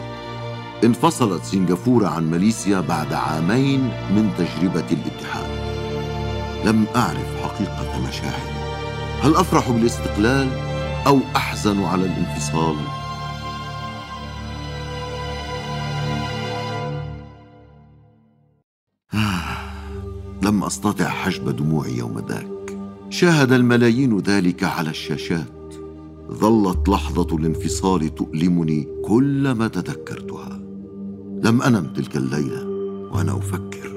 انفصلت 0.84 1.44
سنغافورة 1.44 2.08
عن 2.08 2.30
ماليزيا 2.30 2.80
بعد 2.80 3.12
عامين 3.12 3.80
من 4.10 4.30
تجربة 4.38 4.86
الاتحاد. 4.90 5.50
لم 6.64 6.86
أعرف 6.96 7.42
حقيقة 7.42 8.08
مشاعري. 8.08 8.52
هل 9.22 9.36
أفرح 9.36 9.70
بالاستقلال 9.70 10.48
أو 11.06 11.18
أحزن 11.36 11.84
على 11.84 12.04
الانفصال؟ 12.04 12.76
لم 20.42 20.64
أستطع 20.64 21.08
حجب 21.08 21.56
دموعي 21.56 21.96
يوم 21.96 22.26
ذاك. 22.28 22.61
شاهد 23.12 23.52
الملايين 23.52 24.18
ذلك 24.18 24.64
على 24.64 24.90
الشاشات. 24.90 25.74
ظلت 26.30 26.88
لحظة 26.88 27.36
الانفصال 27.36 28.14
تؤلمني 28.14 28.88
كلما 29.04 29.68
تذكرتها. 29.68 30.60
لم 31.44 31.62
أنم 31.62 31.86
تلك 31.96 32.16
الليلة 32.16 32.66
وأنا 33.14 33.32
أفكر. 33.32 33.92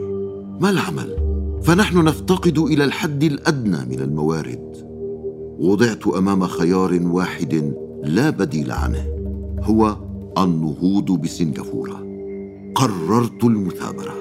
ما 0.60 0.69
العمل؟ 0.69 1.17
فنحن 1.63 2.04
نفتقد 2.04 2.58
إلى 2.58 2.84
الحد 2.84 3.23
الأدنى 3.23 3.86
من 3.89 3.99
الموارد. 3.99 4.73
وضعت 5.60 6.08
أمام 6.08 6.47
خيار 6.47 6.99
واحد 7.04 7.73
لا 8.04 8.30
بديل 8.30 8.71
عنه. 8.71 9.06
هو 9.62 9.95
النهوض 10.38 11.12
بسنغافورة. 11.21 12.06
قررت 12.75 13.43
المثابرة. 13.43 14.15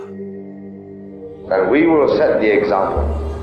We 1.72 1.83
will 1.87 2.09
set 2.18 2.40
the 2.40 2.50
example. 2.61 3.34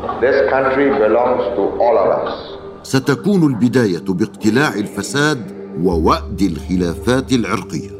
This 0.00 0.38
country 0.50 0.88
belongs 1.04 1.44
to 1.56 1.62
all 1.82 1.96
of 1.98 2.08
us. 2.24 2.60
ستكون 2.82 3.46
البداية 3.46 4.04
باقتلاع 4.08 4.74
الفساد 4.74 5.60
ووأد 5.82 6.42
الخلافات 6.42 7.32
العرقية 7.32 7.90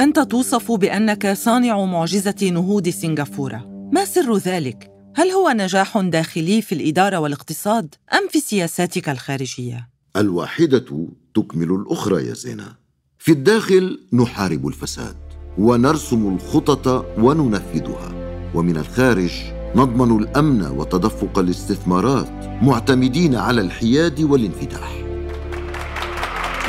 أنت 0.00 0.18
توصف 0.18 0.72
بأنك 0.72 1.32
صانع 1.32 1.84
معجزة 1.84 2.50
نهوض 2.52 2.88
سنغافورة 2.88 3.88
ما 3.92 4.04
سر 4.04 4.36
ذلك؟ 4.36 4.90
هل 5.14 5.30
هو 5.30 5.50
نجاح 5.50 5.98
داخلي 5.98 6.62
في 6.62 6.74
الإدارة 6.74 7.16
والاقتصاد 7.16 7.94
أم 8.12 8.28
في 8.28 8.40
سياساتك 8.40 9.08
الخارجية؟ 9.08 9.88
الواحدة 10.16 11.08
تكمل 11.34 11.70
الأخرى 11.70 12.26
يا 12.26 12.34
زينة 12.34 12.76
في 13.18 13.32
الداخل 13.32 14.00
نحارب 14.12 14.66
الفساد 14.66 15.16
ونرسم 15.58 16.34
الخطط 16.34 17.06
وننفذها 17.18 18.19
ومن 18.54 18.76
الخارج 18.76 19.32
نضمن 19.76 20.18
الأمن 20.18 20.62
وتدفق 20.62 21.38
الاستثمارات 21.38 22.28
معتمدين 22.62 23.34
على 23.34 23.60
الحياد 23.60 24.20
والانفتاح. 24.20 24.90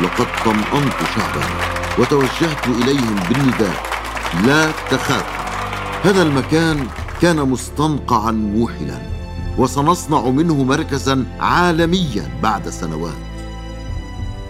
لقد 0.04 0.28
طمأنت 0.46 0.98
شعبنا 1.16 1.72
وتوجهت 2.00 2.68
إليهم 2.68 3.16
بالنداء. 3.30 3.84
لا 4.46 4.72
تخافوا 4.92 5.42
هذا 6.04 6.22
المكان 6.24 6.88
كان 7.22 7.50
مستنقعا 7.50 8.32
موحلا 8.32 9.02
وسنصنع 9.58 10.30
منه 10.30 10.64
مركزا 10.64 11.26
عالميا 11.40 12.40
بعد 12.44 12.70
سنوات. 12.70 13.14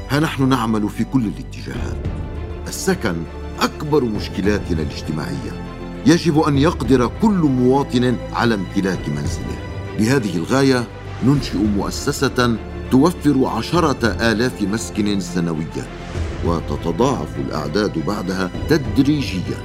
ها 0.09 0.19
نحن 0.19 0.49
نعمل 0.49 0.89
في 0.89 1.03
كل 1.03 1.25
الاتجاهات. 1.25 1.97
السكن 2.67 3.15
أكبر 3.61 4.03
مشكلاتنا 4.03 4.81
الاجتماعية. 4.81 5.60
يجب 6.05 6.39
أن 6.39 6.57
يقدر 6.57 7.11
كل 7.21 7.29
مواطن 7.29 8.15
على 8.33 8.55
امتلاك 8.55 9.09
منزله. 9.09 9.57
لهذه 9.99 10.35
الغاية 10.37 10.87
ننشئ 11.25 11.57
مؤسسة 11.57 12.57
توفر 12.91 13.45
عشرة 13.45 14.07
آلاف 14.31 14.61
مسكن 14.61 15.19
سنويا 15.19 15.87
وتتضاعف 16.45 17.39
الأعداد 17.39 18.05
بعدها 18.05 18.51
تدريجيا. 18.69 19.57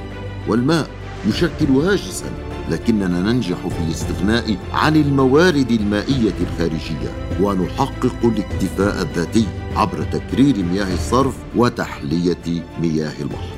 والماء 0.47 0.87
يشكل 1.27 1.71
هاجسا 1.71 2.29
لكننا 2.69 3.19
ننجح 3.19 3.57
في 3.67 3.83
الاستغناء 3.87 4.57
عن 4.73 4.95
الموارد 4.95 5.71
المائية 5.71 6.33
الخارجية 6.41 7.11
ونحقق 7.41 8.15
الاكتفاء 8.23 9.01
الذاتي 9.01 9.45
عبر 9.75 10.03
تكرير 10.03 10.63
مياه 10.63 10.93
الصرف 10.93 11.35
وتحلية 11.55 12.63
مياه 12.81 13.13
البحر 13.21 13.57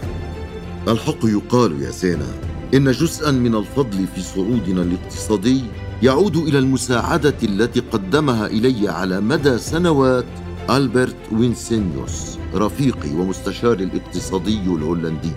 الحق 0.87 1.25
يقال 1.25 1.81
يا 1.81 1.89
زينة 1.89 2.27
إن 2.73 2.91
جزءا 2.91 3.31
من 3.31 3.55
الفضل 3.55 4.07
في 4.15 4.21
صعودنا 4.21 4.81
الاقتصادي 4.81 5.61
يعود 6.03 6.37
إلى 6.37 6.59
المساعدة 6.59 7.35
التي 7.43 7.79
قدمها 7.79 8.47
إلي 8.47 8.89
على 8.89 9.21
مدى 9.21 9.57
سنوات 9.57 10.25
ألبرت 10.69 11.15
وينسينيوس 11.31 12.37
رفيقي 12.55 13.09
ومستشاري 13.09 13.83
الاقتصادي 13.83 14.59
الهولندي. 14.59 15.31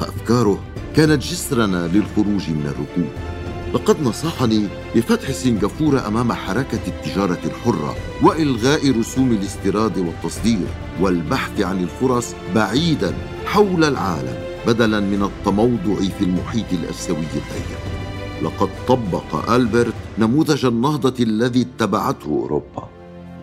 فأفكاره 0.00 0.58
كانت 0.96 1.22
جسرنا 1.22 1.86
للخروج 1.86 2.50
من 2.50 2.66
الركود 2.66 3.12
لقد 3.74 4.02
نصحني 4.02 4.68
بفتح 4.96 5.32
سنغافورة 5.32 6.06
أمام 6.06 6.32
حركة 6.32 6.80
التجارة 6.86 7.38
الحرة 7.44 7.96
وإلغاء 8.22 8.98
رسوم 8.98 9.32
الاستيراد 9.32 9.98
والتصدير 9.98 10.66
والبحث 11.00 11.60
عن 11.60 11.82
الفرص 11.82 12.34
بعيدا 12.54 13.14
حول 13.46 13.84
العالم. 13.84 14.47
بدلا 14.68 15.00
من 15.00 15.22
التموضع 15.22 16.08
في 16.18 16.24
المحيط 16.24 16.72
الآسيوي 16.72 17.18
الضيق 17.18 17.78
لقد 18.42 18.68
طبق 18.88 19.50
ألبرت 19.50 19.94
نموذج 20.18 20.66
النهضة 20.66 21.24
الذي 21.24 21.62
اتبعته 21.62 22.26
أوروبا 22.26 22.88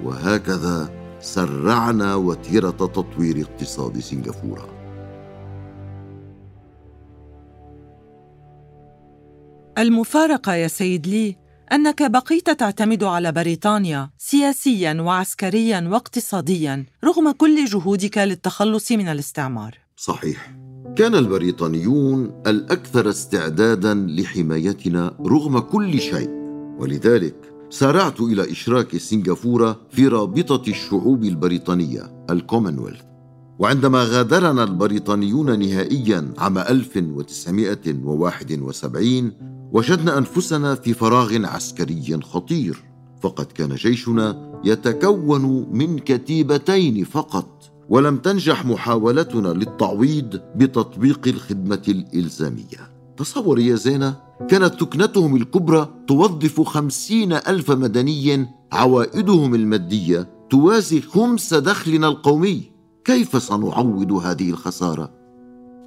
وهكذا 0.03 0.89
سرعنا 1.19 2.15
وتيرة 2.15 2.69
تطوير 2.69 3.41
اقتصاد 3.41 3.99
سنغافورة 3.99 4.69
المفارقة 9.77 10.53
يا 10.53 10.67
سيد 10.67 11.07
لي 11.07 11.35
أنك 11.71 12.11
بقيت 12.11 12.49
تعتمد 12.49 13.03
على 13.03 13.31
بريطانيا 13.31 14.09
سياسياً 14.17 14.93
وعسكرياً 15.01 15.87
واقتصادياً 15.91 16.85
رغم 17.03 17.31
كل 17.31 17.65
جهودك 17.65 18.17
للتخلص 18.17 18.91
من 18.91 19.07
الاستعمار. 19.07 19.77
صحيح. 19.97 20.64
كان 20.95 21.15
البريطانيون 21.15 22.31
الأكثر 22.47 23.09
استعداداً 23.09 23.93
لحمايتنا 23.93 25.13
رغم 25.25 25.59
كل 25.59 25.99
شيء، 25.99 26.29
ولذلك 26.79 27.35
سارعت 27.69 28.21
إلى 28.21 28.51
إشراك 28.51 28.97
سنغافورة 28.97 29.81
في 29.89 30.07
رابطة 30.07 30.69
الشعوب 30.69 31.23
البريطانية 31.23 32.25
الكومنولث. 32.29 33.01
وعندما 33.59 34.03
غادرنا 34.03 34.63
البريطانيون 34.63 35.59
نهائيا 35.59 36.33
عام 36.37 36.57
1971 36.57 39.31
وجدنا 39.71 40.17
أنفسنا 40.17 40.75
في 40.75 40.93
فراغ 40.93 41.45
عسكري 41.45 42.19
خطير. 42.23 42.83
فقد 43.21 43.45
كان 43.45 43.75
جيشنا 43.75 44.59
يتكون 44.63 45.67
من 45.71 45.99
كتيبتين 45.99 47.03
فقط. 47.03 47.74
ولم 47.89 48.17
تنجح 48.17 48.65
محاولتنا 48.65 49.47
للتعويض 49.47 50.41
بتطبيق 50.55 51.27
الخدمة 51.27 51.81
الإلزامية. 51.87 52.95
تصور 53.17 53.59
يا 53.59 53.75
زينة 53.75 54.15
كانت 54.49 54.79
تكنتهم 54.79 55.35
الكبرى 55.35 55.89
توظف 56.07 56.61
خمسين 56.61 57.33
ألف 57.33 57.71
مدني 57.71 58.47
عوائدهم 58.71 59.55
المادية 59.55 60.29
توازي 60.49 61.01
خمس 61.01 61.53
دخلنا 61.53 62.07
القومي. 62.07 62.71
كيف 63.05 63.43
سنعوض 63.43 64.11
هذه 64.11 64.49
الخسارة؟ 64.49 65.11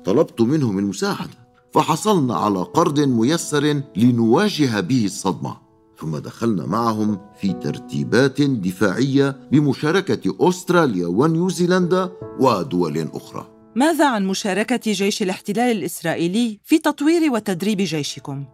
طلبت 0.04 0.40
منهم 0.40 0.78
المساعدة 0.78 1.48
فحصلنا 1.74 2.34
على 2.34 2.58
قرض 2.58 3.00
ميسر 3.00 3.82
لنواجه 3.96 4.80
به 4.80 5.04
الصدمة. 5.04 5.67
ثم 6.00 6.18
دخلنا 6.18 6.66
معهم 6.66 7.18
في 7.40 7.52
ترتيبات 7.52 8.42
دفاعية 8.42 9.36
بمشاركة 9.52 10.48
أستراليا 10.48 11.06
ونيوزيلندا 11.06 12.10
ودول 12.40 13.08
أخرى. 13.14 13.46
ماذا 13.76 14.08
عن 14.08 14.26
مشاركة 14.26 14.92
جيش 14.92 15.22
الاحتلال 15.22 15.76
الإسرائيلي 15.76 16.60
في 16.64 16.78
تطوير 16.78 17.32
وتدريب 17.32 17.78
جيشكم؟ 17.78 18.44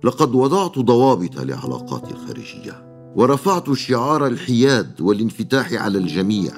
لقد 0.03 0.35
وضعت 0.35 0.79
ضوابط 0.79 1.35
لعلاقاتي 1.35 2.11
الخارجية 2.11 2.87
ورفعت 3.15 3.73
شعار 3.73 4.27
الحياد 4.27 5.01
والانفتاح 5.01 5.73
على 5.73 5.97
الجميع. 5.97 6.53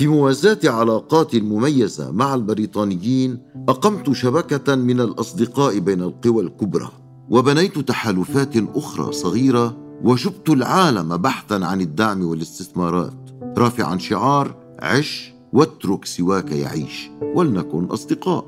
في 0.00 0.06
موازاة 0.06 0.58
علاقات 0.64 1.36
مميزة 1.36 2.10
مع 2.10 2.34
البريطانيين 2.34 3.38
أقمت 3.68 4.12
شبكة 4.12 4.74
من 4.74 5.00
الأصدقاء 5.00 5.78
بين 5.78 6.02
القوى 6.02 6.44
الكبرى 6.44 6.92
وبنيت 7.30 7.78
تحالفات 7.78 8.56
أخرى 8.56 9.12
صغيرة 9.12 9.76
وجبت 10.02 10.50
العالم 10.50 11.16
بحثا 11.16 11.54
عن 11.54 11.80
الدعم 11.80 12.24
والاستثمارات 12.24 13.30
رافعا 13.58 13.98
شعار 13.98 14.74
عش 14.78 15.32
واترك 15.52 16.04
سواك 16.04 16.52
يعيش 16.52 17.10
ولنكن 17.22 17.84
أصدقاء. 17.84 18.46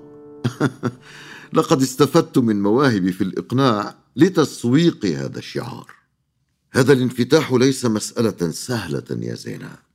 لقد 1.57 1.83
استفدت 1.83 2.39
من 2.39 2.63
مواهبي 2.63 3.13
في 3.13 3.25
الإقناع 3.25 3.95
لتسويق 4.17 5.07
هذا 5.07 5.39
الشعار. 5.39 5.87
هذا 6.73 6.93
الانفتاح 6.93 7.53
ليس 7.53 7.85
مسألة 7.85 8.51
سهلة 8.51 9.05
يا 9.11 9.35
زينه 9.35 9.92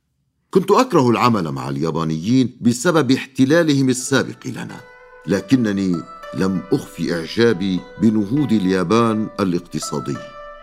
كنت 0.50 0.70
أكره 0.70 1.10
العمل 1.10 1.52
مع 1.52 1.68
اليابانيين 1.68 2.56
بسبب 2.60 3.10
احتلالهم 3.10 3.88
السابق 3.88 4.46
لنا 4.46 4.80
لكنني 5.26 6.02
لم 6.34 6.60
اخفي 6.72 7.14
إعجابي 7.14 7.80
بنهوض 8.02 8.52
اليابان 8.52 9.28
الاقتصادي. 9.40 10.16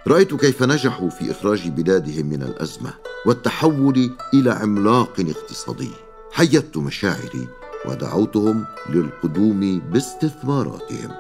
رأيت 0.08 0.34
كيف 0.34 0.64
نجحوا 0.64 1.10
في 1.10 1.32
إخراج 1.32 1.70
بلادهم 1.70 2.26
من 2.26 2.44
الأزمة 2.44 2.94
والتحول 3.26 4.12
إلى 4.34 4.52
عملاق 4.52 5.20
اقتصادي. 5.20 5.92
حيدت 6.32 6.78
مشاعري 6.78 7.48
ودعوتهم 7.86 8.66
للقدوم 8.90 9.80
باستثماراتهم. 9.80 11.12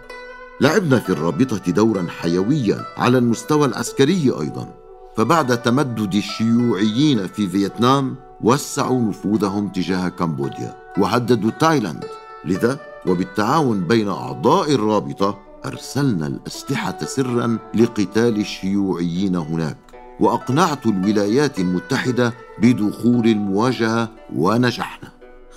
لعبنا 0.62 1.00
في 1.00 1.10
الرابطة 1.10 1.72
دورا 1.72 2.08
حيويا 2.10 2.86
على 2.98 3.18
المستوى 3.18 3.66
العسكري 3.66 4.34
أيضا 4.42 4.74
فبعد 5.18 5.62
تمدد 5.62 6.16
الشيوعيين 6.16 7.28
في 7.28 7.48
فيتنام 7.48 8.16
وسعوا 8.42 9.02
نفوذهم 9.02 9.70
تجاه 9.70 10.10
كمبوديا 10.10 10.76
وهددوا 10.98 11.52
تايلاند. 11.52 12.06
لذا 12.46 12.80
وبالتعاون 13.08 13.88
بين 13.88 14.10
أعضاء 14.10 14.72
الرابطة 14.72 15.40
أرسلنا 15.66 16.28
الأسلحة 16.28 16.98
سرا 17.06 17.58
لقتال 17.76 18.40
الشيوعيين 18.40 19.36
هناك 19.36 19.78
وأقنعت 20.20 20.86
الولايات 20.86 21.60
المتحدة 21.60 22.34
بدخول 22.62 23.28
المواجهة 23.28 24.10
ونجحنا. 24.36 25.10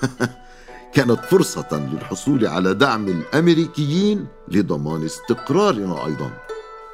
كانت 0.94 1.20
فرصة 1.24 1.88
للحصول 1.92 2.46
على 2.46 2.74
دعم 2.74 3.08
الأمريكيين 3.08 4.26
لضمان 4.48 5.04
استقرارنا 5.04 6.06
أيضا. 6.06 6.30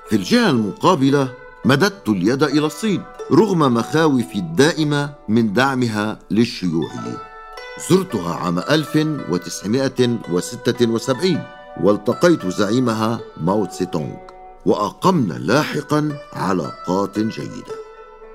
في 0.09 0.17
الجهة 0.17 0.51
المقابلة 0.51 1.33
مددت 1.65 2.09
اليد 2.09 2.43
إلى 2.43 2.67
الصين 2.67 3.03
رغم 3.33 3.75
مخاوفي 3.75 4.39
الدائمة 4.39 5.15
من 5.29 5.53
دعمها 5.53 6.19
للشيوعيين. 6.31 7.34
زرتها 7.79 8.35
عام 8.35 8.59
1976 8.59 11.43
والتقيت 11.81 12.47
زعيمها 12.47 13.21
ماو 13.37 13.67
تونغ 13.67 14.17
وأقمنا 14.67 15.35
لاحقا 15.35 16.19
علاقات 16.33 17.19
جيدة. 17.19 17.75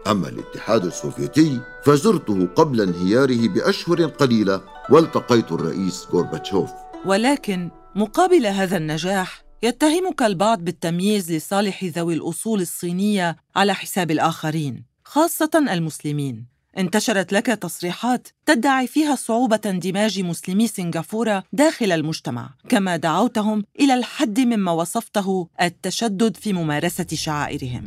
أما 0.08 0.30
الاتحاد 0.30 0.86
السوفيتي 0.86 1.62
فزرته 1.86 2.48
قبل 2.56 2.82
انهياره 2.82 3.48
بأشهر 3.48 4.06
قليلة 4.06 4.62
والتقيت 4.90 5.52
الرئيس 5.52 6.08
غورباتشوف. 6.14 6.70
ولكن 7.06 7.70
مقابل 7.96 8.46
هذا 8.46 8.78
النجاح 8.78 9.44
يتهمك 9.64 10.22
البعض 10.22 10.60
بالتمييز 10.60 11.32
لصالح 11.32 11.84
ذوي 11.84 12.14
الأصول 12.14 12.62
الصينية 12.62 13.38
على 13.56 13.74
حساب 13.74 14.12
الآخرين 14.12 14.84
خاصة 15.06 15.52
المسلمين. 15.56 16.49
انتشرت 16.78 17.34
لك 17.34 17.46
تصريحات 17.46 18.28
تدعي 18.46 18.88
فيها 18.88 19.16
صعوبة 19.16 19.60
اندماج 19.66 20.20
مسلمي 20.22 20.68
سنغافورة 20.68 21.44
داخل 21.54 21.92
المجتمع، 21.92 22.50
كما 22.70 22.98
دعوتهم 22.98 23.64
إلى 23.80 23.94
الحد 23.94 24.40
مما 24.40 24.72
وصفته 24.72 25.48
التشدد 25.62 26.38
في 26.38 26.54
ممارسة 26.54 27.08
شعائرهم. 27.14 27.86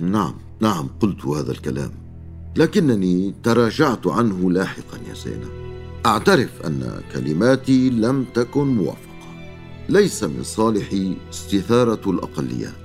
نعم، 0.00 0.34
نعم 0.60 0.90
قلت 1.00 1.26
هذا 1.26 1.52
الكلام، 1.52 1.92
لكنني 2.56 3.34
تراجعت 3.42 4.06
عنه 4.06 4.50
لاحقا 4.50 4.98
يا 5.08 5.14
زينب. 5.14 5.60
أعترف 6.06 6.50
أن 6.66 7.00
كلماتي 7.14 7.90
لم 7.90 8.24
تكن 8.34 8.66
موافقة. 8.66 9.10
ليس 9.88 10.24
من 10.24 10.42
صالحي 10.42 11.16
استثارة 11.30 12.10
الأقليات. 12.10 12.79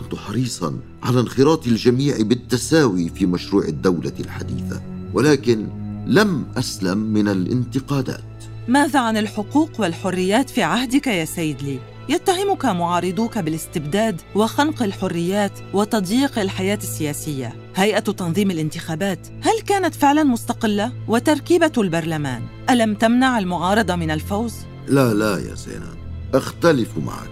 كنت 0.00 0.14
حريصا 0.14 0.78
على 1.02 1.20
انخراط 1.20 1.66
الجميع 1.66 2.16
بالتساوي 2.20 3.08
في 3.08 3.26
مشروع 3.26 3.64
الدولة 3.64 4.12
الحديثة، 4.20 4.82
ولكن 5.14 5.66
لم 6.06 6.46
أسلم 6.56 6.98
من 6.98 7.28
الانتقادات. 7.28 8.24
ماذا 8.68 9.00
عن 9.00 9.16
الحقوق 9.16 9.70
والحريات 9.80 10.50
في 10.50 10.62
عهدك 10.62 11.06
يا 11.06 11.24
سيد 11.24 11.62
لي؟ 11.62 11.78
يتهمك 12.08 12.64
معارضوك 12.64 13.38
بالاستبداد 13.38 14.20
وخنق 14.34 14.82
الحريات 14.82 15.52
وتضييق 15.74 16.38
الحياة 16.38 16.76
السياسية 16.76 17.54
هيئة 17.76 18.00
تنظيم 18.00 18.50
الانتخابات 18.50 19.28
هل 19.42 19.60
كانت 19.66 19.94
فعلا 19.94 20.24
مستقلة 20.24 20.92
وتركيبة 21.08 21.72
البرلمان 21.78 22.42
ألم 22.70 22.94
تمنع 22.94 23.38
المعارضة 23.38 23.96
من 23.96 24.10
الفوز 24.10 24.54
لا 24.88 25.14
لا 25.14 25.38
يا 25.38 25.54
زينب 25.54 25.96
أختلف 26.34 26.98
معك 26.98 27.30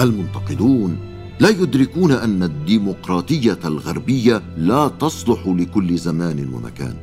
المنتقدون 0.00 1.11
لا 1.42 1.48
يدركون 1.48 2.12
أن 2.12 2.42
الديمقراطية 2.42 3.58
الغربية 3.64 4.42
لا 4.56 4.88
تصلح 4.88 5.46
لكل 5.46 5.98
زمان 5.98 6.54
ومكان. 6.54 6.94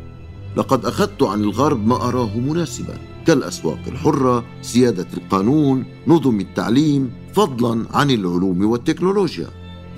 لقد 0.58 0.86
أخذت 0.86 1.24
عن 1.24 1.42
الغرب 1.42 1.88
ما 1.88 1.96
أراه 1.96 2.38
مناسبا 2.38 2.98
كالأسواق 3.28 3.80
الحرة 3.88 4.46
سياده 4.62 5.08
القانون 5.18 5.86
نظم 6.08 6.40
التعليم 6.40 7.12
فضلا 7.34 7.86
عن 7.94 8.12
العلوم 8.12 8.66
والتكنولوجيا. 8.66 9.48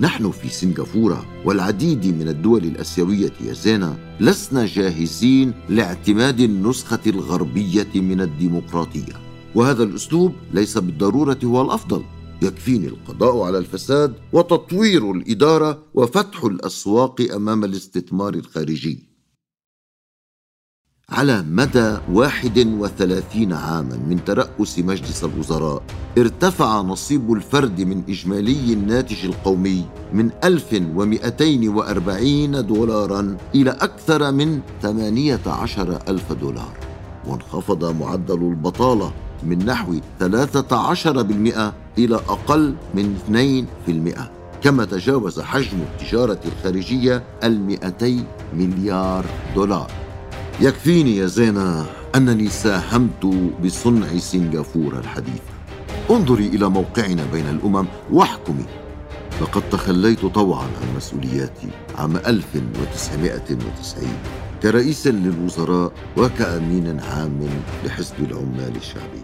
نحن 0.00 0.30
في 0.30 0.48
سنغافورة 0.48 1.24
والعديد 1.44 2.06
من 2.06 2.28
الدول 2.28 2.64
الأسيوية 2.64 3.32
يا 3.44 3.52
زينة 3.52 3.98
لسنا 4.20 4.66
جاهزين 4.66 5.52
لاعتماد 5.68 6.40
النسخة 6.40 7.00
الغربية 7.06 7.92
من 7.94 8.20
الديمقراطية. 8.20 9.14
وهذا 9.54 9.82
الأسلوب 9.82 10.32
ليس 10.54 10.78
بالضرورة 10.78 11.38
هو 11.44 11.62
الأفضل. 11.62 12.02
يكفيني 12.42 12.86
القضاء 12.86 13.40
على 13.40 13.58
الفساد 13.58 14.14
وتطوير 14.32 15.12
الإدارة 15.12 15.82
وفتح 15.94 16.44
الأسواق 16.44 17.20
أمام 17.34 17.64
الاستثمار 17.64 18.34
الخارجي. 18.34 19.12
على 21.08 21.42
مدى 21.42 21.98
31 22.12 23.52
عاما 23.52 23.96
من 23.96 24.24
ترأس 24.24 24.78
مجلس 24.78 25.24
الوزراء 25.24 25.82
ارتفع 26.18 26.80
نصيب 26.80 27.32
الفرد 27.32 27.80
من 27.80 28.02
إجمالي 28.08 28.72
الناتج 28.72 29.24
القومي 29.24 29.84
من 30.12 30.30
1240 30.44 32.66
دولارا 32.66 33.36
إلى 33.54 33.70
أكثر 33.70 34.32
من 34.32 34.60
18 34.82 36.02
ألف 36.08 36.32
دولار. 36.32 36.78
وانخفض 37.26 38.00
معدل 38.00 38.42
البطالة 38.42 39.12
من 39.42 39.66
نحو 39.66 39.94
13% 40.20 41.72
إلى 41.98 42.16
أقل 42.16 42.74
من 42.94 43.18
2% 43.86 44.30
كما 44.62 44.84
تجاوز 44.84 45.40
حجم 45.40 45.78
التجارة 45.80 46.40
الخارجية 46.44 47.22
المئتي 47.44 48.24
مليار 48.54 49.24
دولار. 49.54 49.90
يكفيني 50.60 51.16
يا 51.16 51.26
زينة 51.26 51.86
أنني 52.14 52.48
ساهمت 52.48 53.26
بصنع 53.64 54.18
سنغافورة 54.18 54.98
الحديثة. 54.98 55.52
انظري 56.10 56.46
إلى 56.46 56.68
موقعنا 56.68 57.24
بين 57.32 57.48
الأمم 57.48 57.86
واحكمي. 58.12 58.64
لقد 59.40 59.62
تخليت 59.70 60.26
طوعا 60.26 60.64
عن 60.64 60.96
مسؤولياتي 60.96 61.68
عام 61.98 62.16
1990 62.16 64.08
كرئيس 64.62 65.06
للوزراء 65.06 65.92
وكأمين 66.16 67.00
عام 67.00 67.48
لحزب 67.84 68.14
العمال 68.30 68.76
الشعبي. 68.76 69.22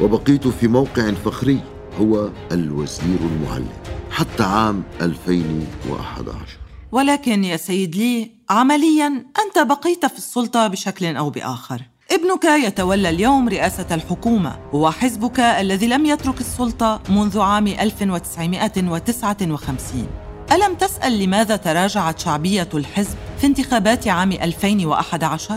وبقيت 0.00 0.48
في 0.48 0.68
موقع 0.68 1.10
فخري. 1.10 1.60
هو 2.00 2.28
الوزير 2.52 3.18
المعلم 3.20 3.68
حتى 4.10 4.42
عام 4.42 4.82
2011 5.00 6.58
ولكن 6.92 7.44
يا 7.44 7.56
سيد 7.56 7.96
لي 7.96 8.30
عمليا 8.50 9.06
أنت 9.46 9.58
بقيت 9.58 10.06
في 10.06 10.18
السلطة 10.18 10.66
بشكل 10.66 11.16
أو 11.16 11.30
بآخر. 11.30 11.82
ابنك 12.10 12.44
يتولى 12.44 13.08
اليوم 13.08 13.48
رئاسة 13.48 13.94
الحكومة 13.94 14.58
وحزبك 14.72 15.40
الذي 15.40 15.86
لم 15.86 16.06
يترك 16.06 16.40
السلطة 16.40 17.00
منذ 17.08 17.40
عام 17.40 17.66
1959 17.66 20.06
ألم 20.52 20.74
تسأل 20.74 21.18
لماذا 21.18 21.56
تراجعت 21.56 22.18
شعبية 22.18 22.68
الحزب 22.74 23.16
في 23.40 23.46
انتخابات 23.46 24.08
عام 24.08 24.32
2011؟ 24.32 25.52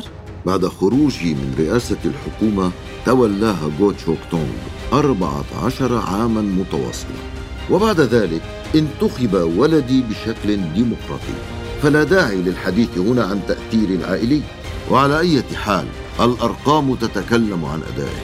بعد 0.46 0.66
خروجي 0.66 1.34
من 1.34 1.56
رئاسة 1.60 1.98
الحكومة 2.06 2.72
تولاها 3.06 3.70
جو 3.80 3.92
تشوك 3.92 4.18
تونغ 4.32 4.54
14 4.94 5.98
عاما 5.98 6.42
متواصلا. 6.42 7.18
وبعد 7.70 8.00
ذلك 8.00 8.42
انتخب 8.76 9.34
ولدي 9.34 10.02
بشكل 10.02 10.74
ديمقراطي. 10.74 11.38
فلا 11.84 12.04
داعي 12.04 12.36
للحديث 12.36 12.98
هنا 12.98 13.24
عن 13.24 13.40
تأثير 13.48 13.90
العائلي. 13.90 14.42
وعلى 14.92 15.20
أي 15.20 15.44
حال 15.44 15.86
الأرقام 16.20 16.96
تتكلم 16.96 17.66
عن 17.66 17.82
أدائه. 17.94 18.24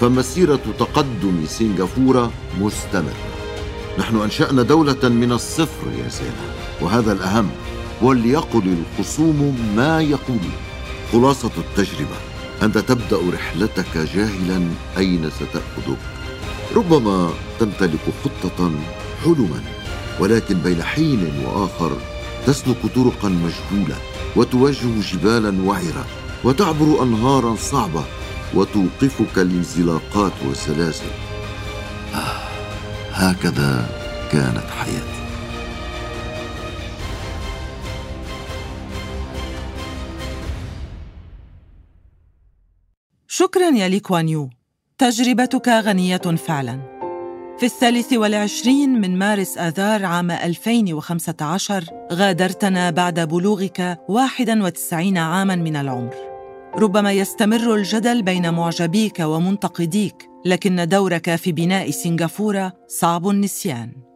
فمسيرة 0.00 0.60
تقدم 0.78 1.46
سنغافورة 1.46 2.30
مستمرة. 2.60 3.26
نحن 3.98 4.16
أنشأنا 4.16 4.62
دولة 4.62 5.08
من 5.08 5.32
الصفر 5.32 5.86
يا 6.04 6.08
زينة 6.08 6.46
وهذا 6.80 7.12
الأهم 7.12 7.48
وليقل 8.02 8.76
الخصوم 8.78 9.58
ما 9.76 10.00
يقولون 10.00 10.52
خلاصة 11.12 11.50
التجربة. 11.58 12.31
أنت 12.62 12.78
تبدأ 12.78 13.20
رحلتك 13.34 13.98
جاهلا 14.14 14.68
أين 14.98 15.30
ستأخذك 15.30 15.98
ربما 16.76 17.30
تمتلك 17.60 18.00
خطة 18.24 18.70
حلما 19.24 19.62
ولكن 20.20 20.54
بين 20.58 20.82
حين 20.82 21.32
وآخر 21.44 21.96
تسلك 22.46 22.76
طرقا 22.94 23.28
مجهولة 23.28 23.96
وتواجه 24.36 25.00
جبالا 25.12 25.62
وعرة 25.62 26.06
وتعبر 26.44 27.02
انهارا 27.02 27.56
صعبة 27.56 28.04
وتوقفك 28.54 29.38
الانزلاقات 29.38 30.32
والسلاسل 30.48 31.10
آه 32.14 32.42
هكذا 33.12 33.88
كانت 34.32 34.70
حياتي. 34.78 35.11
شكرا 43.42 43.70
يا 43.70 43.88
لي 43.88 44.00
كوان 44.00 44.50
تجربتك 44.98 45.68
غنية 45.68 46.16
فعلا. 46.16 46.80
في 47.58 47.66
الثالث 47.66 48.12
والعشرين 48.12 49.00
من 49.00 49.18
مارس 49.18 49.58
آذار 49.58 50.04
عام 50.04 50.30
2015 50.30 51.84
غادرتنا 52.12 52.90
بعد 52.90 53.20
بلوغك 53.20 53.98
91 54.08 55.18
عاماً 55.18 55.56
من 55.56 55.76
العمر. 55.76 56.14
ربما 56.74 57.12
يستمر 57.12 57.74
الجدل 57.74 58.22
بين 58.22 58.54
معجبيك 58.54 59.20
ومنتقديك 59.20 60.28
لكن 60.44 60.88
دورك 60.88 61.36
في 61.36 61.52
بناء 61.52 61.90
سنغافورة 61.90 62.72
صعب 62.88 63.28
النسيان. 63.28 64.11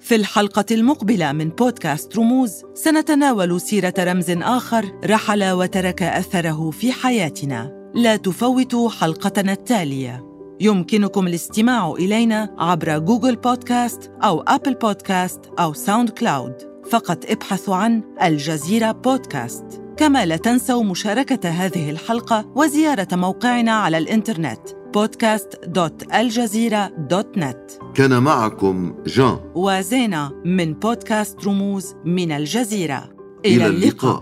في 0.00 0.14
الحلقة 0.14 0.64
المقبلة 0.70 1.32
من 1.32 1.48
بودكاست 1.48 2.16
رموز 2.16 2.62
سنتناول 2.74 3.60
سيرة 3.60 3.94
رمز 3.98 4.30
آخر 4.30 4.92
رحل 5.04 5.50
وترك 5.50 6.02
أثره 6.02 6.70
في 6.70 6.92
حياتنا. 6.92 7.90
لا 7.94 8.16
تفوتوا 8.16 8.90
حلقتنا 8.90 9.52
التالية. 9.52 10.24
يمكنكم 10.60 11.26
الاستماع 11.26 11.92
إلينا 11.92 12.54
عبر 12.58 12.98
جوجل 12.98 13.36
بودكاست 13.36 14.10
أو 14.24 14.40
أبل 14.40 14.74
بودكاست 14.74 15.40
أو 15.58 15.72
ساوند 15.72 16.10
كلاود. 16.10 16.54
فقط 16.90 17.24
ابحثوا 17.30 17.76
عن 17.76 18.02
الجزيرة 18.22 18.92
بودكاست. 18.92 19.64
كما 19.96 20.26
لا 20.26 20.36
تنسوا 20.36 20.84
مشاركة 20.84 21.48
هذه 21.48 21.90
الحلقة 21.90 22.52
وزيارة 22.54 23.08
موقعنا 23.12 23.72
على 23.72 23.98
الإنترنت. 23.98 24.77
podcast.aljazeera.net 24.96 27.92
كان 27.94 28.22
معكم 28.22 28.94
جان. 29.06 29.38
وزينة 29.54 30.32
من 30.44 30.74
بودكاست 30.74 31.46
رموز 31.46 31.94
من 32.04 32.32
الجزيرة. 32.32 33.10
إلى 33.44 33.66
اللقاء. 33.66 34.20